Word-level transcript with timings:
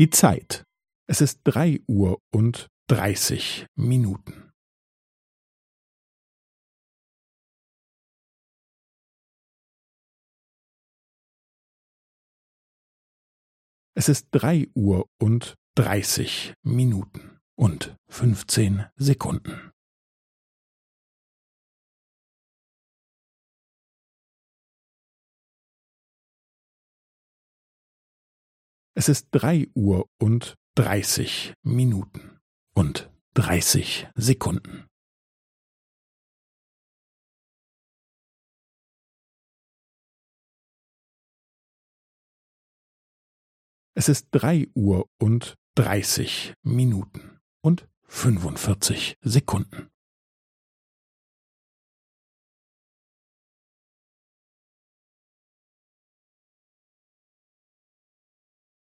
Die 0.00 0.08
Zeit. 0.08 0.64
Es 1.10 1.20
ist 1.20 1.42
drei 1.44 1.78
Uhr 1.86 2.22
und 2.32 2.68
dreißig 2.86 3.66
Minuten. 3.74 4.50
Es 13.94 14.08
ist 14.08 14.28
drei 14.30 14.68
Uhr 14.74 15.06
und 15.20 15.56
dreißig 15.74 16.54
Minuten 16.62 17.38
und 17.58 17.94
fünfzehn 18.08 18.86
Sekunden. 18.96 19.70
Es 29.00 29.08
ist 29.08 29.28
drei 29.30 29.66
Uhr 29.74 30.10
und 30.18 30.56
dreißig 30.74 31.54
Minuten 31.62 32.38
und 32.74 33.10
dreißig 33.32 34.08
Sekunden. 34.14 34.86
Es 43.94 44.10
ist 44.10 44.28
drei 44.32 44.68
Uhr 44.74 45.08
und 45.18 45.54
dreißig 45.76 46.52
Minuten 46.62 47.40
und 47.62 47.88
fünfundvierzig 48.02 49.14
Sekunden. 49.22 49.89